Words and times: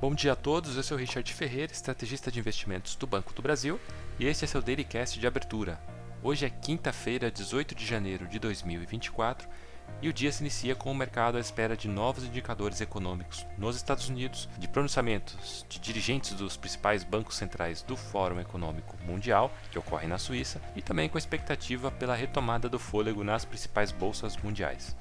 Bom 0.00 0.14
dia 0.14 0.34
a 0.34 0.36
todos, 0.36 0.76
eu 0.76 0.82
sou 0.84 0.96
Richard 0.96 1.34
Ferreira, 1.34 1.72
estrategista 1.72 2.30
de 2.30 2.38
investimentos 2.38 2.94
do 2.94 3.04
Banco 3.04 3.34
do 3.34 3.42
Brasil, 3.42 3.80
e 4.16 4.26
este 4.26 4.44
é 4.44 4.46
seu 4.46 4.62
Dailycast 4.62 5.18
de 5.18 5.26
abertura. 5.26 5.80
Hoje 6.22 6.46
é 6.46 6.50
quinta-feira, 6.50 7.32
18 7.32 7.74
de 7.74 7.84
janeiro 7.84 8.24
de 8.28 8.38
2024, 8.38 9.48
e 10.00 10.08
o 10.08 10.12
dia 10.12 10.30
se 10.30 10.40
inicia 10.40 10.76
com 10.76 10.92
o 10.92 10.94
mercado 10.94 11.36
à 11.36 11.40
espera 11.40 11.76
de 11.76 11.88
novos 11.88 12.22
indicadores 12.22 12.80
econômicos 12.80 13.44
nos 13.58 13.74
Estados 13.74 14.08
Unidos, 14.08 14.48
de 14.56 14.68
pronunciamentos 14.68 15.66
de 15.68 15.80
dirigentes 15.80 16.32
dos 16.34 16.56
principais 16.56 17.02
bancos 17.02 17.34
centrais 17.34 17.82
do 17.82 17.96
Fórum 17.96 18.38
Econômico 18.38 18.96
Mundial, 19.04 19.50
que 19.72 19.80
ocorre 19.80 20.06
na 20.06 20.16
Suíça, 20.16 20.62
e 20.76 20.80
também 20.80 21.08
com 21.08 21.18
expectativa 21.18 21.90
pela 21.90 22.14
retomada 22.14 22.68
do 22.68 22.78
fôlego 22.78 23.24
nas 23.24 23.44
principais 23.44 23.90
bolsas 23.90 24.36
mundiais. 24.36 24.94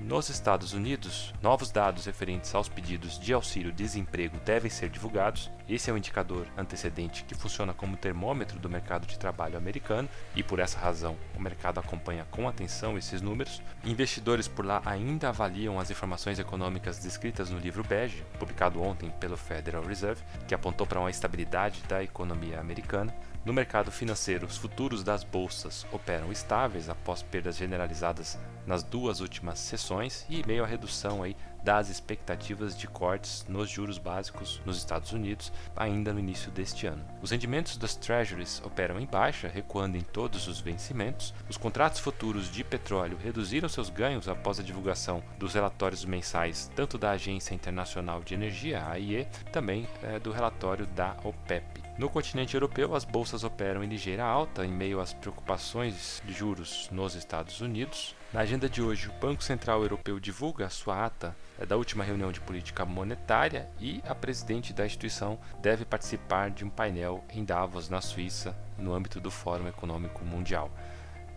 Nos 0.00 0.28
Estados 0.28 0.72
Unidos, 0.72 1.32
novos 1.40 1.70
dados 1.70 2.04
referentes 2.04 2.52
aos 2.52 2.68
pedidos 2.68 3.16
de 3.16 3.32
auxílio-desemprego 3.32 4.38
devem 4.44 4.68
ser 4.68 4.90
divulgados. 4.90 5.52
Esse 5.68 5.88
é 5.88 5.92
um 5.92 5.96
indicador 5.96 6.48
antecedente 6.58 7.22
que 7.22 7.34
funciona 7.34 7.72
como 7.72 7.96
termômetro 7.96 8.58
do 8.58 8.68
mercado 8.68 9.06
de 9.06 9.16
trabalho 9.16 9.56
americano 9.56 10.08
e, 10.34 10.42
por 10.42 10.58
essa 10.58 10.80
razão, 10.80 11.16
o 11.36 11.40
mercado 11.40 11.78
acompanha 11.78 12.26
com 12.28 12.48
atenção 12.48 12.98
esses 12.98 13.22
números. 13.22 13.62
Investidores 13.84 14.48
por 14.48 14.66
lá 14.66 14.82
ainda 14.84 15.28
avaliam 15.28 15.78
as 15.78 15.92
informações 15.92 16.40
econômicas 16.40 16.98
descritas 16.98 17.48
no 17.48 17.58
livro 17.58 17.84
Bege, 17.84 18.24
publicado 18.38 18.82
ontem 18.82 19.10
pelo 19.20 19.36
Federal 19.36 19.84
Reserve, 19.84 20.22
que 20.48 20.56
apontou 20.56 20.88
para 20.88 20.98
uma 20.98 21.10
estabilidade 21.10 21.82
da 21.88 22.02
economia 22.02 22.58
americana. 22.60 23.14
No 23.44 23.52
mercado 23.52 23.92
financeiro, 23.92 24.46
os 24.46 24.56
futuros 24.56 25.04
das 25.04 25.22
bolsas 25.22 25.86
operam 25.92 26.32
estáveis 26.32 26.88
após 26.88 27.22
perdas 27.22 27.56
generalizadas 27.56 28.38
nas 28.66 28.82
duas 28.82 29.20
últimas 29.20 29.58
sessões 29.58 29.83
e 30.30 30.46
meio 30.46 30.64
à 30.64 30.66
redução 30.66 31.22
aí 31.22 31.36
das 31.62 31.88
expectativas 31.88 32.76
de 32.76 32.86
cortes 32.86 33.44
nos 33.48 33.70
juros 33.70 33.98
básicos 33.98 34.60
nos 34.66 34.76
Estados 34.76 35.12
Unidos 35.12 35.52
ainda 35.74 36.12
no 36.12 36.20
início 36.20 36.50
deste 36.50 36.86
ano. 36.86 37.02
Os 37.22 37.30
rendimentos 37.30 37.76
das 37.76 37.96
treasuries 37.96 38.62
operam 38.64 39.00
em 39.00 39.06
baixa, 39.06 39.48
recuando 39.48 39.96
em 39.96 40.02
todos 40.02 40.46
os 40.46 40.60
vencimentos. 40.60 41.34
Os 41.48 41.56
contratos 41.56 42.00
futuros 42.00 42.50
de 42.50 42.62
petróleo 42.62 43.18
reduziram 43.22 43.68
seus 43.68 43.88
ganhos 43.88 44.28
após 44.28 44.60
a 44.60 44.62
divulgação 44.62 45.22
dos 45.38 45.54
relatórios 45.54 46.04
mensais 46.04 46.70
tanto 46.74 46.98
da 46.98 47.12
Agência 47.12 47.54
Internacional 47.54 48.22
de 48.22 48.34
Energia, 48.34 48.86
AIE, 48.86 49.26
também 49.52 49.86
é, 50.02 50.18
do 50.18 50.32
relatório 50.32 50.86
da 50.86 51.16
OPEP. 51.24 51.83
No 51.96 52.10
continente 52.10 52.54
europeu, 52.54 52.92
as 52.96 53.04
bolsas 53.04 53.44
operam 53.44 53.84
em 53.84 53.86
ligeira 53.86 54.24
alta 54.24 54.66
em 54.66 54.72
meio 54.72 54.98
às 54.98 55.14
preocupações 55.14 56.20
de 56.24 56.32
juros 56.32 56.88
nos 56.90 57.14
Estados 57.14 57.60
Unidos. 57.60 58.16
Na 58.32 58.40
agenda 58.40 58.68
de 58.68 58.82
hoje, 58.82 59.08
o 59.08 59.12
Banco 59.12 59.44
Central 59.44 59.80
Europeu 59.80 60.18
divulga 60.18 60.66
a 60.66 60.70
sua 60.70 61.06
ata 61.06 61.36
eh, 61.56 61.64
da 61.64 61.76
última 61.76 62.02
reunião 62.02 62.32
de 62.32 62.40
política 62.40 62.84
monetária 62.84 63.68
e 63.78 64.02
a 64.08 64.14
presidente 64.14 64.72
da 64.72 64.84
instituição 64.84 65.38
deve 65.62 65.84
participar 65.84 66.50
de 66.50 66.64
um 66.64 66.68
painel 66.68 67.24
em 67.32 67.44
Davos, 67.44 67.88
na 67.88 68.00
Suíça, 68.00 68.56
no 68.76 68.92
âmbito 68.92 69.20
do 69.20 69.30
Fórum 69.30 69.68
Econômico 69.68 70.24
Mundial. 70.24 70.72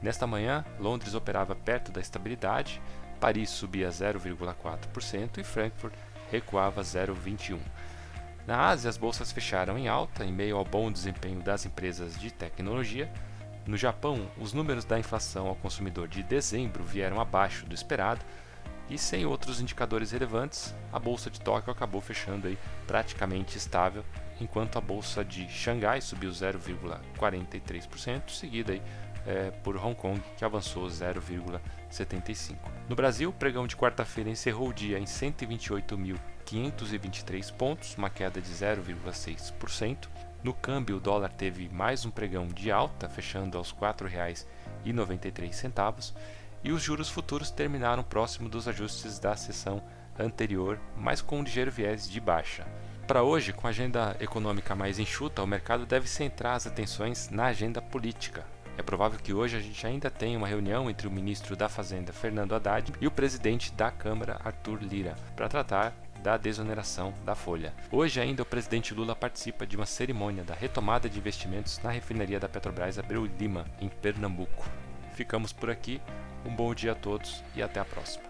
Nesta 0.00 0.26
manhã, 0.26 0.64
Londres 0.80 1.14
operava 1.14 1.54
perto 1.54 1.92
da 1.92 2.00
estabilidade, 2.00 2.80
Paris 3.20 3.50
subia 3.50 3.90
0,4% 3.90 5.36
e 5.36 5.44
Frankfurt 5.44 5.94
recuava 6.30 6.80
0,21%. 6.80 7.58
Na 8.46 8.68
Ásia, 8.68 8.88
as 8.88 8.96
bolsas 8.96 9.32
fecharam 9.32 9.76
em 9.76 9.88
alta 9.88 10.24
em 10.24 10.32
meio 10.32 10.56
ao 10.56 10.64
bom 10.64 10.92
desempenho 10.92 11.42
das 11.42 11.66
empresas 11.66 12.18
de 12.18 12.30
tecnologia. 12.30 13.10
No 13.66 13.76
Japão, 13.76 14.30
os 14.38 14.52
números 14.52 14.84
da 14.84 14.98
inflação 14.98 15.48
ao 15.48 15.56
consumidor 15.56 16.06
de 16.06 16.22
dezembro 16.22 16.84
vieram 16.84 17.20
abaixo 17.20 17.66
do 17.66 17.74
esperado 17.74 18.24
e 18.88 18.96
sem 18.96 19.26
outros 19.26 19.60
indicadores 19.60 20.12
relevantes, 20.12 20.72
a 20.92 20.98
bolsa 20.98 21.28
de 21.28 21.40
Tóquio 21.40 21.72
acabou 21.72 22.00
fechando 22.00 22.46
aí 22.46 22.56
praticamente 22.86 23.58
estável, 23.58 24.04
enquanto 24.40 24.78
a 24.78 24.80
bolsa 24.80 25.24
de 25.24 25.48
Xangai 25.48 26.00
subiu 26.00 26.30
0,43%, 26.30 28.30
seguida 28.30 28.72
aí, 28.72 28.82
é, 29.26 29.50
por 29.50 29.76
Hong 29.76 29.96
Kong, 29.96 30.22
que 30.36 30.44
avançou 30.44 30.86
0,75%. 30.86 32.75
No 32.88 32.94
Brasil, 32.94 33.30
o 33.30 33.32
pregão 33.32 33.66
de 33.66 33.76
quarta-feira 33.76 34.30
encerrou 34.30 34.68
o 34.68 34.72
dia 34.72 34.96
em 34.96 35.06
128 35.06 35.98
mil 35.98 36.16
523 36.44 37.50
pontos, 37.50 37.96
uma 37.96 38.08
queda 38.08 38.40
de 38.40 38.48
0,6%. 38.48 40.06
No 40.44 40.54
câmbio, 40.54 40.98
o 40.98 41.00
dólar 41.00 41.32
teve 41.32 41.68
mais 41.68 42.04
um 42.04 42.12
pregão 42.12 42.46
de 42.46 42.70
alta, 42.70 43.08
fechando 43.08 43.58
aos 43.58 43.72
R$ 43.72 43.78
4,93, 43.80 46.14
e 46.62 46.70
os 46.70 46.80
juros 46.80 47.10
futuros 47.10 47.50
terminaram 47.50 48.04
próximo 48.04 48.48
dos 48.48 48.68
ajustes 48.68 49.18
da 49.18 49.34
sessão 49.34 49.82
anterior, 50.16 50.78
mas 50.96 51.20
com 51.20 51.40
um 51.40 51.42
ligeiro 51.42 51.72
viés 51.72 52.08
de 52.08 52.20
baixa. 52.20 52.64
Para 53.08 53.24
hoje, 53.24 53.52
com 53.52 53.66
a 53.66 53.70
agenda 53.70 54.16
econômica 54.20 54.76
mais 54.76 55.00
enxuta, 55.00 55.42
o 55.42 55.46
mercado 55.46 55.86
deve 55.86 56.08
centrar 56.08 56.54
as 56.54 56.68
atenções 56.68 57.30
na 57.30 57.46
agenda 57.46 57.82
política. 57.82 58.46
É 58.78 58.82
provável 58.82 59.18
que 59.18 59.32
hoje 59.32 59.56
a 59.56 59.60
gente 59.60 59.86
ainda 59.86 60.10
tenha 60.10 60.36
uma 60.36 60.46
reunião 60.46 60.90
entre 60.90 61.08
o 61.08 61.10
ministro 61.10 61.56
da 61.56 61.68
Fazenda, 61.68 62.12
Fernando 62.12 62.54
Haddad, 62.54 62.92
e 63.00 63.06
o 63.06 63.10
presidente 63.10 63.72
da 63.72 63.90
Câmara, 63.90 64.38
Arthur 64.44 64.82
Lira, 64.82 65.14
para 65.34 65.48
tratar 65.48 65.94
da 66.22 66.36
desoneração 66.36 67.14
da 67.24 67.34
folha. 67.34 67.72
Hoje 67.90 68.20
ainda 68.20 68.42
o 68.42 68.46
presidente 68.46 68.92
Lula 68.92 69.14
participa 69.14 69.66
de 69.66 69.76
uma 69.76 69.86
cerimônia 69.86 70.44
da 70.44 70.54
retomada 70.54 71.08
de 71.08 71.18
investimentos 71.18 71.80
na 71.82 71.90
refinaria 71.90 72.40
da 72.40 72.48
Petrobras 72.48 72.98
Abreu 72.98 73.24
Lima, 73.24 73.64
em 73.80 73.88
Pernambuco. 73.88 74.68
Ficamos 75.14 75.52
por 75.52 75.70
aqui, 75.70 76.00
um 76.44 76.54
bom 76.54 76.74
dia 76.74 76.92
a 76.92 76.96
todos 76.96 77.42
e 77.54 77.62
até 77.62 77.80
a 77.80 77.84
próxima. 77.84 78.25